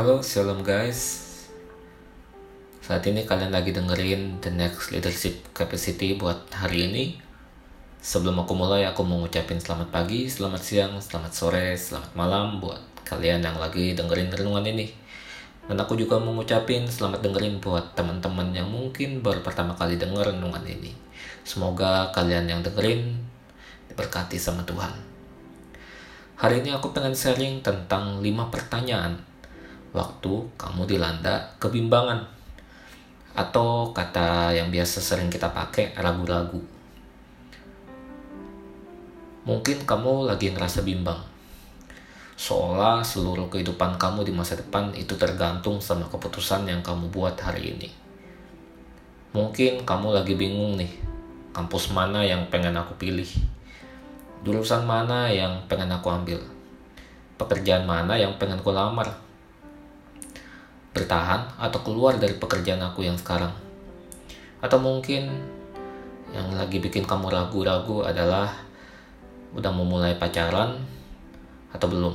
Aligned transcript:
Halo, 0.00 0.24
shalom 0.24 0.64
guys. 0.64 1.28
Saat 2.80 3.04
ini 3.04 3.28
kalian 3.28 3.52
lagi 3.52 3.68
dengerin 3.68 4.40
The 4.40 4.48
Next 4.48 4.96
Leadership 4.96 5.52
Capacity 5.52 6.16
buat 6.16 6.48
hari 6.56 6.88
ini. 6.88 7.04
Sebelum 8.00 8.40
aku 8.40 8.56
mulai, 8.56 8.88
aku 8.88 9.04
mau 9.04 9.20
ngucapin 9.20 9.60
selamat 9.60 9.92
pagi, 9.92 10.24
selamat 10.24 10.62
siang, 10.64 10.96
selamat 11.04 11.32
sore, 11.36 11.76
selamat 11.76 12.16
malam 12.16 12.64
buat 12.64 12.80
kalian 13.04 13.44
yang 13.44 13.60
lagi 13.60 13.92
dengerin 13.92 14.32
renungan 14.32 14.72
ini. 14.72 14.88
Dan 15.68 15.76
aku 15.76 16.00
juga 16.00 16.16
mau 16.16 16.32
ngucapin 16.32 16.88
selamat 16.88 17.20
dengerin 17.20 17.60
buat 17.60 17.92
teman-teman 17.92 18.56
yang 18.56 18.72
mungkin 18.72 19.20
baru 19.20 19.44
pertama 19.44 19.76
kali 19.76 20.00
denger 20.00 20.32
renungan 20.32 20.64
ini. 20.64 20.96
Semoga 21.44 22.08
kalian 22.16 22.48
yang 22.48 22.64
dengerin 22.64 23.20
diberkati 23.92 24.40
sama 24.40 24.64
Tuhan. 24.64 24.96
Hari 26.40 26.64
ini 26.64 26.72
aku 26.72 26.88
pengen 26.96 27.12
sharing 27.12 27.60
tentang 27.60 28.24
5 28.24 28.48
pertanyaan 28.48 29.28
waktu 29.90 30.46
kamu 30.54 30.86
dilanda 30.86 31.50
kebimbangan 31.58 32.22
atau 33.34 33.90
kata 33.94 34.54
yang 34.54 34.70
biasa 34.70 34.98
sering 34.98 35.30
kita 35.30 35.50
pakai 35.50 35.94
ragu-ragu. 35.98 36.62
Mungkin 39.46 39.88
kamu 39.88 40.30
lagi 40.30 40.52
ngerasa 40.52 40.84
bimbang. 40.84 41.18
Seolah 42.40 43.04
seluruh 43.04 43.52
kehidupan 43.52 44.00
kamu 44.00 44.24
di 44.24 44.32
masa 44.32 44.56
depan 44.56 44.92
itu 44.96 45.16
tergantung 45.16 45.80
sama 45.80 46.08
keputusan 46.08 46.64
yang 46.68 46.80
kamu 46.80 47.12
buat 47.12 47.36
hari 47.40 47.76
ini. 47.76 47.88
Mungkin 49.30 49.86
kamu 49.86 50.10
lagi 50.10 50.34
bingung 50.34 50.74
nih, 50.74 50.90
kampus 51.54 51.94
mana 51.94 52.24
yang 52.26 52.50
pengen 52.50 52.74
aku 52.74 52.98
pilih? 52.98 53.28
Jurusan 54.42 54.88
mana 54.88 55.28
yang 55.30 55.68
pengen 55.68 55.92
aku 55.92 56.08
ambil? 56.10 56.40
Pekerjaan 57.36 57.84
mana 57.86 58.16
yang 58.16 58.34
pengen 58.40 58.58
ku 58.58 58.72
lamar? 58.72 59.29
Bertahan 60.90 61.54
atau 61.58 61.80
keluar 61.86 62.18
dari 62.18 62.34
pekerjaan 62.34 62.82
aku 62.82 63.06
yang 63.06 63.14
sekarang. 63.14 63.54
Atau 64.60 64.82
mungkin 64.82 65.30
yang 66.30 66.50
lagi 66.54 66.78
bikin 66.78 67.06
kamu 67.06 67.30
ragu-ragu 67.30 68.06
adalah 68.06 68.54
udah 69.54 69.72
memulai 69.74 70.14
pacaran 70.18 70.78
atau 71.70 71.86
belum. 71.90 72.14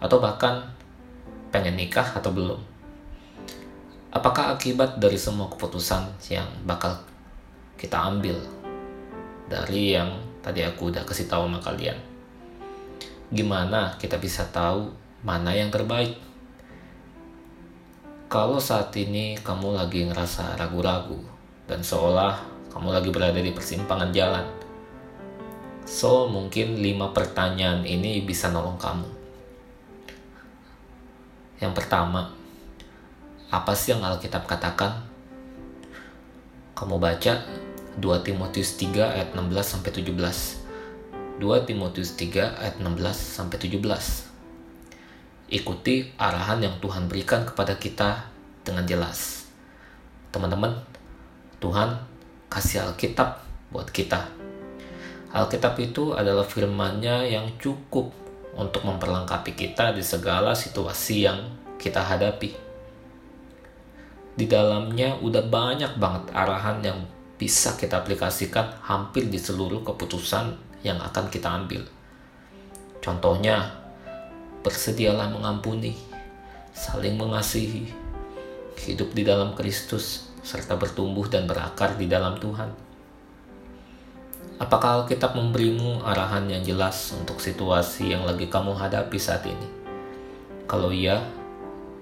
Atau 0.00 0.20
bahkan 0.20 0.64
pengen 1.52 1.76
nikah 1.78 2.04
atau 2.16 2.32
belum. 2.32 2.60
Apakah 4.14 4.54
akibat 4.54 5.02
dari 5.02 5.18
semua 5.18 5.50
keputusan 5.50 6.06
yang 6.30 6.46
bakal 6.62 7.02
kita 7.74 7.98
ambil 7.98 8.38
dari 9.50 9.98
yang 9.98 10.14
tadi 10.38 10.62
aku 10.62 10.94
udah 10.94 11.02
kasih 11.02 11.26
tahu 11.26 11.50
sama 11.50 11.58
kalian? 11.58 11.98
Gimana 13.34 13.96
kita 13.98 14.20
bisa 14.22 14.46
tahu 14.54 14.92
mana 15.26 15.50
yang 15.50 15.72
terbaik? 15.72 16.14
Kalau 18.24 18.56
saat 18.56 18.88
ini 18.96 19.36
kamu 19.36 19.76
lagi 19.76 20.08
ngerasa 20.08 20.56
ragu-ragu 20.56 21.20
dan 21.68 21.84
seolah 21.84 22.40
kamu 22.72 22.88
lagi 22.90 23.10
berada 23.12 23.36
di 23.36 23.52
persimpangan 23.52 24.10
jalan, 24.16 24.48
so 25.84 26.26
mungkin 26.26 26.80
lima 26.80 27.12
pertanyaan 27.12 27.84
ini 27.84 28.24
bisa 28.24 28.48
nolong 28.48 28.80
kamu. 28.80 29.08
Yang 31.60 31.72
pertama, 31.76 32.32
apa 33.52 33.72
sih 33.76 33.92
yang 33.92 34.02
Alkitab 34.02 34.48
katakan? 34.48 35.04
Kamu 36.74 36.98
baca 36.98 37.44
2 38.00 38.26
Timotius 38.26 38.74
3 38.80 39.14
ayat 39.14 39.28
16 39.36 39.62
sampai 39.62 39.90
17. 39.94 40.64
2 41.38 41.68
Timotius 41.68 42.16
3 42.18 42.56
ayat 42.56 42.76
16 42.80 43.14
sampai 43.14 43.56
17 43.62 44.33
ikuti 45.48 46.08
arahan 46.16 46.64
yang 46.64 46.76
Tuhan 46.80 47.08
berikan 47.10 47.44
kepada 47.44 47.76
kita 47.76 48.28
dengan 48.64 48.88
jelas. 48.88 49.44
Teman-teman, 50.32 50.72
Tuhan 51.60 52.00
kasih 52.48 52.90
Alkitab 52.90 53.44
buat 53.68 53.88
kita. 53.92 54.30
Alkitab 55.34 55.74
itu 55.82 56.14
adalah 56.14 56.46
firman-Nya 56.46 57.26
yang 57.26 57.58
cukup 57.58 58.14
untuk 58.54 58.86
memperlengkapi 58.86 59.52
kita 59.58 59.90
di 59.90 60.00
segala 60.00 60.54
situasi 60.54 61.26
yang 61.26 61.38
kita 61.74 62.00
hadapi. 62.00 62.54
Di 64.34 64.46
dalamnya 64.46 65.18
udah 65.18 65.44
banyak 65.46 65.98
banget 65.98 66.24
arahan 66.34 66.78
yang 66.82 66.98
bisa 67.34 67.74
kita 67.74 68.02
aplikasikan 68.02 68.78
hampir 68.82 69.26
di 69.26 69.38
seluruh 69.38 69.82
keputusan 69.82 70.54
yang 70.86 70.98
akan 71.02 71.26
kita 71.30 71.50
ambil. 71.50 71.82
Contohnya, 73.02 73.83
bersedialah 74.64 75.28
mengampuni, 75.28 75.92
saling 76.72 77.20
mengasihi, 77.20 77.92
hidup 78.80 79.12
di 79.12 79.22
dalam 79.22 79.52
Kristus, 79.52 80.32
serta 80.40 80.80
bertumbuh 80.80 81.28
dan 81.28 81.44
berakar 81.44 82.00
di 82.00 82.08
dalam 82.08 82.40
Tuhan. 82.40 82.72
Apakah 84.56 85.04
Alkitab 85.04 85.36
memberimu 85.36 86.00
arahan 86.00 86.48
yang 86.48 86.64
jelas 86.64 87.12
untuk 87.12 87.44
situasi 87.44 88.16
yang 88.16 88.24
lagi 88.24 88.48
kamu 88.48 88.72
hadapi 88.72 89.20
saat 89.20 89.44
ini? 89.44 89.68
Kalau 90.64 90.88
iya, 90.88 91.20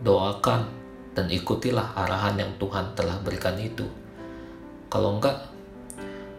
doakan 0.05 0.71
dan 1.19 1.27
ikutilah 1.33 1.99
arahan 1.99 2.39
yang 2.39 2.53
Tuhan 2.63 2.95
telah 2.95 3.19
berikan 3.25 3.59
itu. 3.59 3.89
Kalau 4.87 5.19
enggak, 5.19 5.49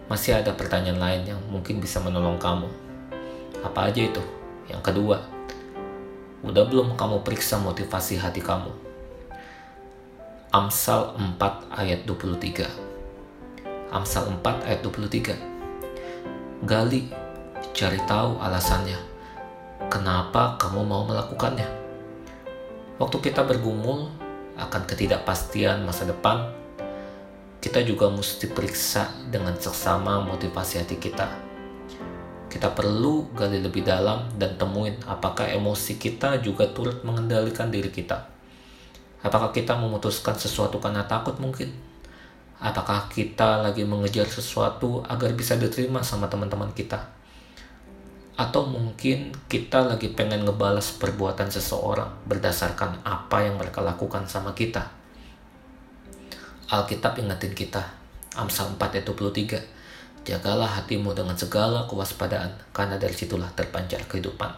masih 0.07 0.39
ada 0.39 0.53
pertanyaan 0.53 1.01
lain 1.01 1.35
yang 1.35 1.41
mungkin 1.50 1.81
bisa 1.81 2.00
menolong 2.00 2.38
kamu. 2.38 2.69
Apa 3.66 3.89
aja 3.89 4.06
itu? 4.06 4.22
Yang 4.69 4.94
kedua, 4.94 5.32
Udah 6.44 6.68
belum 6.68 7.00
kamu 7.00 7.24
periksa 7.24 7.56
motivasi 7.56 8.20
hati 8.20 8.44
kamu? 8.44 8.68
Amsal 10.52 11.16
4 11.16 11.40
ayat 11.72 12.04
23 12.04 12.68
Amsal 13.96 14.28
4 14.28 14.68
ayat 14.68 14.84
23 14.84 16.68
Gali, 16.68 17.08
cari 17.72 17.96
tahu 18.04 18.44
alasannya. 18.44 19.00
Kenapa 19.88 20.59
kamu 20.59 20.84
mau 20.84 21.08
melakukannya? 21.08 21.72
Waktu 23.00 23.18
kita 23.24 23.48
bergumul 23.48 24.12
akan 24.60 24.84
ketidakpastian 24.84 25.88
masa 25.88 26.04
depan, 26.04 26.52
kita 27.64 27.88
juga 27.88 28.12
mesti 28.12 28.52
periksa 28.52 29.16
dengan 29.31 29.56
seksama 29.56 30.20
motivasi 30.28 30.84
hati 30.84 31.00
kita 31.00 31.53
kita 32.53 32.69
perlu 32.78 33.34
gali 33.34 33.58
lebih 33.66 33.81
dalam 33.81 34.30
dan 34.38 34.53
temuin 34.62 34.94
apakah 35.09 35.50
emosi 35.50 35.97
kita 35.97 36.38
juga 36.38 36.69
turut 36.69 37.02
mengendalikan 37.02 37.74
diri 37.74 37.90
kita. 37.90 38.30
Apakah 39.25 39.50
kita 39.50 39.74
memutuskan 39.74 40.38
sesuatu 40.38 40.78
karena 40.78 41.02
takut 41.09 41.34
mungkin? 41.42 41.74
Apakah 42.62 43.09
kita 43.09 43.58
lagi 43.66 43.81
mengejar 43.81 44.30
sesuatu 44.30 45.02
agar 45.09 45.34
bisa 45.34 45.58
diterima 45.58 46.06
sama 46.06 46.30
teman-teman 46.30 46.69
kita? 46.78 47.02
Atau 48.38 48.69
mungkin 48.69 49.34
kita 49.50 49.90
lagi 49.90 50.13
pengen 50.13 50.46
ngebalas 50.46 51.02
perbuatan 51.02 51.50
seseorang 51.50 52.22
berdasarkan 52.30 53.02
apa 53.02 53.50
yang 53.50 53.58
mereka 53.58 53.81
lakukan 53.81 54.30
sama 54.30 54.53
kita? 54.53 54.94
Alkitab 56.69 57.18
ingetin 57.18 57.58
kita, 57.58 57.81
Amsal 58.38 58.78
4 58.78 59.02
ayat 59.02 59.06
23, 59.09 59.82
Jagalah 60.23 60.79
hatimu 60.79 61.11
dengan 61.11 61.35
segala 61.35 61.84
kewaspadaan, 61.84 62.56
karena 62.72 62.95
dari 62.95 63.11
situlah 63.11 63.51
terpancar 63.51 64.00
kehidupan. 64.07 64.56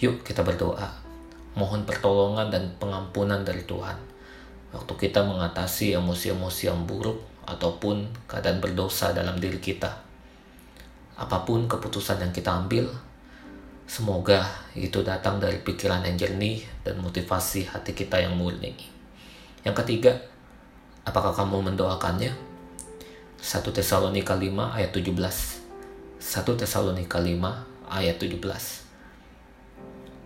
Yuk 0.00 0.24
kita 0.24 0.40
berdoa, 0.40 0.88
mohon 1.52 1.84
pertolongan 1.84 2.48
dan 2.48 2.72
pengampunan 2.80 3.44
dari 3.44 3.60
Tuhan. 3.68 4.00
Waktu 4.72 4.92
kita 4.96 5.28
mengatasi 5.28 5.92
emosi-emosi 5.92 6.72
yang 6.72 6.88
buruk 6.88 7.20
ataupun 7.44 8.08
keadaan 8.24 8.64
berdosa 8.64 9.12
dalam 9.12 9.36
diri 9.36 9.60
kita. 9.60 9.92
Apa 11.20 11.44
pun 11.44 11.68
keputusan 11.68 12.24
yang 12.24 12.32
kita 12.32 12.64
ambil, 12.64 12.88
semoga 13.84 14.48
itu 14.72 15.04
datang 15.04 15.36
dari 15.36 15.60
pikiran 15.60 16.00
yang 16.08 16.16
jernih 16.16 16.64
dan 16.80 16.96
motivasi 16.96 17.68
hati 17.68 17.92
kita 17.92 18.24
yang 18.24 18.40
murni. 18.40 18.72
Yang 19.68 19.84
ketiga, 19.84 20.16
apakah 21.04 21.36
kamu 21.36 21.72
mendoakannya? 21.72 22.47
1 23.38 23.62
Tesalonika 23.70 24.34
5 24.34 24.50
ayat 24.50 24.90
17 24.90 25.14
1 25.14 26.58
Tesalonika 26.58 27.22
5 27.22 27.38
ayat 27.86 28.18
17 28.18 28.34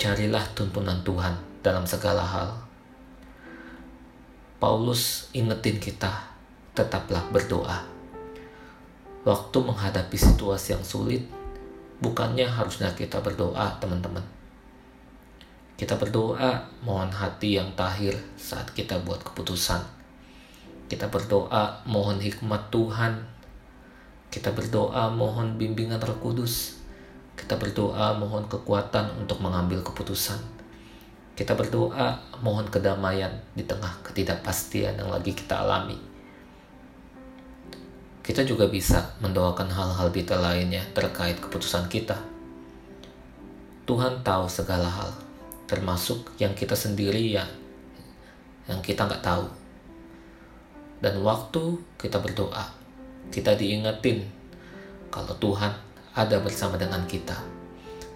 Carilah 0.00 0.40
tuntunan 0.56 0.96
Tuhan 1.04 1.36
dalam 1.60 1.84
segala 1.84 2.24
hal. 2.24 2.56
Paulus 4.56 5.28
ingetin 5.36 5.76
kita 5.76 6.08
tetaplah 6.72 7.20
berdoa. 7.28 7.84
Waktu 9.28 9.58
menghadapi 9.60 10.16
situasi 10.16 10.72
yang 10.72 10.82
sulit 10.82 11.28
bukannya 12.00 12.48
harusnya 12.48 12.96
kita 12.96 13.20
berdoa 13.20 13.76
teman-teman. 13.76 14.24
Kita 15.76 16.00
berdoa 16.00 16.64
mohon 16.80 17.12
hati 17.12 17.60
yang 17.60 17.76
tahir 17.76 18.16
saat 18.40 18.72
kita 18.72 18.96
buat 19.04 19.20
keputusan 19.20 20.01
kita 20.92 21.08
berdoa 21.08 21.80
mohon 21.88 22.20
hikmat 22.20 22.68
Tuhan. 22.68 23.16
Kita 24.28 24.52
berdoa 24.52 25.08
mohon 25.08 25.56
bimbingan 25.56 25.96
Roh 25.96 26.20
Kudus. 26.20 26.84
Kita 27.32 27.56
berdoa 27.56 28.12
mohon 28.20 28.44
kekuatan 28.44 29.24
untuk 29.24 29.40
mengambil 29.40 29.80
keputusan. 29.80 30.36
Kita 31.32 31.56
berdoa 31.56 32.20
mohon 32.44 32.68
kedamaian 32.68 33.32
di 33.56 33.64
tengah 33.64 34.04
ketidakpastian 34.04 35.00
yang 35.00 35.08
lagi 35.08 35.32
kita 35.32 35.64
alami. 35.64 35.96
Kita 38.20 38.44
juga 38.44 38.68
bisa 38.68 39.16
mendoakan 39.24 39.72
hal-hal 39.72 40.12
detail 40.12 40.44
lainnya 40.44 40.84
terkait 40.92 41.40
keputusan 41.40 41.88
kita. 41.88 42.20
Tuhan 43.88 44.20
tahu 44.20 44.44
segala 44.44 44.92
hal, 44.92 45.08
termasuk 45.64 46.36
yang 46.36 46.52
kita 46.52 46.76
sendiri 46.76 47.32
ya, 47.32 47.48
yang 48.68 48.84
kita 48.84 49.08
nggak 49.08 49.24
tahu. 49.24 49.61
Dan 51.02 51.18
waktu 51.26 51.82
kita 51.98 52.22
berdoa, 52.22 52.62
kita 53.34 53.58
diingetin 53.58 54.22
kalau 55.10 55.34
Tuhan 55.42 55.74
ada 56.14 56.38
bersama 56.38 56.78
dengan 56.78 57.02
kita. 57.10 57.34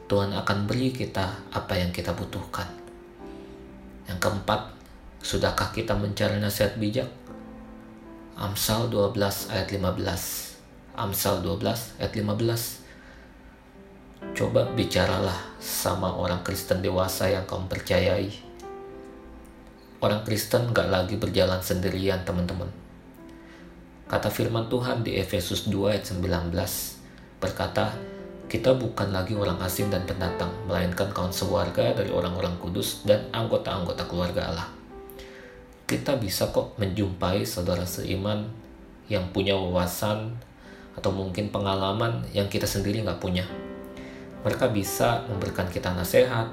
Tuhan 0.06 0.31
akan 0.31 0.71
beri 0.71 0.94
kita 0.94 1.50
apa 1.50 1.75
yang 1.75 1.91
kita 1.91 2.15
butuhkan. 2.15 2.71
Yang 4.06 4.23
keempat, 4.23 4.71
sudahkah 5.19 5.75
kita 5.75 5.99
mencari 5.99 6.38
nasihat 6.38 6.79
bijak? 6.79 7.11
Amsal 8.38 8.87
12 8.87 9.50
ayat 9.50 9.67
15. 9.67 10.94
Amsal 10.94 11.43
12 11.43 11.99
ayat 11.99 12.12
15. 12.15 12.87
Coba 14.39 14.62
bicaralah 14.79 15.59
sama 15.59 16.15
orang 16.15 16.47
Kristen 16.47 16.87
dewasa 16.87 17.27
yang 17.27 17.43
kamu 17.50 17.67
percayai. 17.67 18.45
Orang 19.96 20.28
Kristen 20.28 20.76
gak 20.76 20.93
lagi 20.93 21.16
berjalan 21.16 21.64
sendirian 21.64 22.20
teman-teman. 22.20 22.69
Kata 24.04 24.28
firman 24.28 24.69
Tuhan 24.69 25.00
di 25.00 25.16
Efesus 25.16 25.72
2 25.72 25.96
ayat 25.96 26.04
19 26.12 26.52
berkata, 27.40 27.96
kita 28.44 28.76
bukan 28.76 29.08
lagi 29.08 29.32
orang 29.32 29.56
asing 29.64 29.88
dan 29.88 30.04
pendatang, 30.04 30.52
melainkan 30.69 31.08
kawan 31.16 31.32
sewarga 31.32 31.96
dari 31.96 32.12
orang-orang 32.12 32.60
kudus 32.60 33.08
dan 33.08 33.25
anggota-anggota 33.32 34.04
keluarga 34.04 34.52
Allah. 34.52 34.69
Kita 35.88 36.20
bisa 36.20 36.52
kok 36.52 36.76
menjumpai 36.76 37.48
saudara 37.48 37.88
seiman 37.88 38.52
yang 39.08 39.32
punya 39.32 39.56
wawasan 39.56 40.37
atau 40.93 41.08
mungkin 41.08 41.48
pengalaman 41.48 42.20
yang 42.37 42.52
kita 42.52 42.69
sendiri 42.69 43.00
nggak 43.00 43.16
punya. 43.16 43.48
Mereka 44.44 44.76
bisa 44.76 45.25
memberikan 45.25 45.72
kita 45.72 45.96
nasihat, 45.96 46.52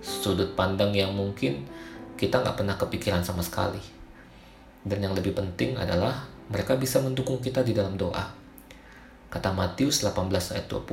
sudut 0.00 0.56
pandang 0.56 0.96
yang 0.96 1.12
mungkin 1.12 1.68
kita 2.18 2.42
nggak 2.42 2.58
pernah 2.58 2.74
kepikiran 2.74 3.22
sama 3.22 3.46
sekali. 3.46 3.80
Dan 4.82 5.06
yang 5.06 5.14
lebih 5.14 5.38
penting 5.38 5.78
adalah 5.78 6.26
mereka 6.50 6.74
bisa 6.74 6.98
mendukung 6.98 7.38
kita 7.38 7.62
di 7.62 7.76
dalam 7.76 7.94
doa 7.94 8.38
Kata 9.28 9.52
Matius 9.52 10.00
18 10.00 10.56
ayat 10.56 10.66
20 10.72 10.88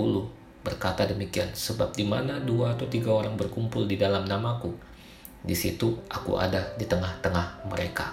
berkata 0.59 1.07
demikian, 1.07 1.47
sebab 1.55 1.95
di 1.95 2.03
mana 2.03 2.35
dua 2.43 2.75
atau 2.75 2.83
tiga 2.91 3.15
orang 3.15 3.39
berkumpul 3.39 3.87
di 3.87 3.95
dalam 3.95 4.27
namaku, 4.27 4.75
di 5.39 5.55
situ 5.55 5.95
aku 6.11 6.35
ada 6.35 6.75
di 6.75 6.83
tengah-tengah 6.83 7.63
mereka. 7.71 8.11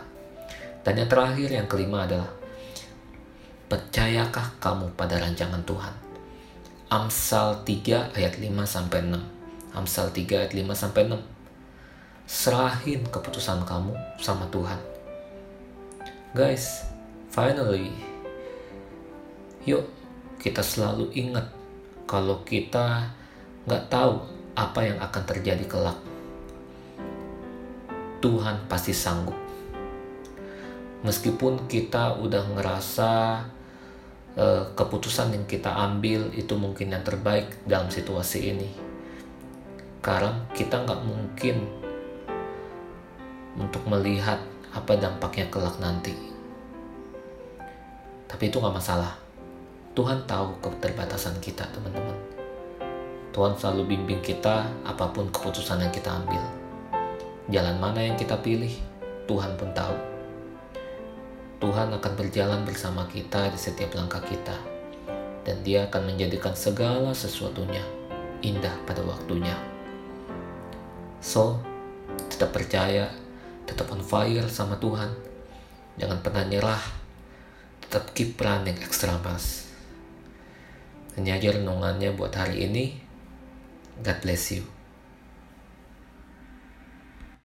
Dan 0.87 1.03
yang 1.03 1.11
terakhir, 1.11 1.51
yang 1.51 1.67
kelima 1.67 2.07
adalah, 2.07 2.31
percayakah 3.67 4.63
kamu 4.63 4.95
pada 4.95 5.19
rancangan 5.19 5.67
Tuhan? 5.67 5.95
Amsal 6.87 7.67
3 7.67 8.15
ayat 8.15 8.39
5 8.39 8.47
sampai 8.63 9.03
6. 9.03 9.75
Amsal 9.75 10.07
3 10.15 10.47
ayat 10.47 10.53
5 10.55 10.71
sampai 10.71 11.03
6. 11.11 11.19
Serahin 12.23 13.03
keputusan 13.11 13.67
kamu 13.67 13.93
sama 14.23 14.47
Tuhan. 14.55 14.79
Guys, 16.33 16.87
finally, 17.29 17.91
yuk 19.67 19.85
kita 20.39 20.63
selalu 20.63 21.11
ingat 21.15 21.51
kalau 22.07 22.41
kita 22.47 23.11
nggak 23.67 23.87
tahu 23.91 24.23
apa 24.55 24.81
yang 24.87 24.99
akan 25.03 25.23
terjadi 25.27 25.65
kelak. 25.67 25.99
Tuhan 28.23 28.71
pasti 28.71 28.95
sanggup. 28.95 29.35
Meskipun 31.03 31.67
kita 31.67 32.15
udah 32.23 32.55
ngerasa 32.55 33.11
uh, 34.39 34.65
keputusan 34.79 35.35
yang 35.35 35.45
kita 35.51 35.75
ambil 35.75 36.31
itu 36.31 36.55
mungkin 36.55 36.95
yang 36.95 37.03
terbaik 37.03 37.67
dalam 37.67 37.91
situasi 37.91 38.55
ini. 38.55 38.71
Karena 39.99 40.47
kita 40.55 40.87
nggak 40.87 41.03
mungkin 41.03 41.83
untuk 43.73 43.89
melihat 43.89 44.37
apa 44.77 45.01
dampaknya 45.01 45.49
kelak 45.49 45.81
nanti. 45.81 46.13
Tapi 48.29 48.53
itu 48.53 48.61
nggak 48.61 48.77
masalah 48.77 49.17
Tuhan 49.97 50.29
tahu 50.29 50.57
keterbatasan 50.61 51.41
kita, 51.41 51.65
teman-teman. 51.73 52.17
Tuhan 53.33 53.57
selalu 53.57 53.97
bimbing 53.97 54.21
kita 54.21 54.69
apa 54.85 55.09
pun 55.09 55.29
keputusan 55.33 55.85
yang 55.85 55.93
kita 55.93 56.13
ambil. 56.13 56.41
Jalan 57.49 57.77
mana 57.77 58.01
yang 58.01 58.17
kita 58.17 58.41
pilih, 58.41 58.73
Tuhan 59.29 59.53
pun 59.61 59.69
tahu. 59.77 59.97
Tuhan 61.61 61.93
akan 61.93 62.13
berjalan 62.13 62.65
bersama 62.65 63.05
kita 63.09 63.53
di 63.53 63.57
setiap 63.61 63.93
langkah 63.97 64.25
kita. 64.25 64.57
Dan 65.49 65.61
dia 65.61 65.89
akan 65.89 66.13
menjadikan 66.13 66.57
segala 66.57 67.13
sesuatunya 67.13 67.85
indah 68.41 68.73
pada 68.89 69.05
waktunya. 69.05 69.57
So, 71.21 71.61
tetap 72.33 72.57
percaya, 72.57 73.13
tetap 73.73 73.89
on 73.89 74.05
fire 74.05 74.45
sama 74.53 74.77
Tuhan. 74.77 75.09
Jangan 75.97 76.21
pernah 76.21 76.45
nyerah. 76.45 76.85
Tetap 77.89 78.13
keep 78.13 78.37
running 78.37 78.77
extra 78.85 79.17
miles. 79.21 79.73
Ini 81.17 81.37
aja 81.37 81.57
renungannya 81.57 82.13
buat 82.17 82.33
hari 82.37 82.69
ini. 82.69 82.97
God 84.01 84.19
bless 84.25 84.53
you. 84.53 84.72